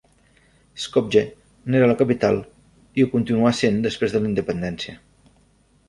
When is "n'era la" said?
1.69-1.97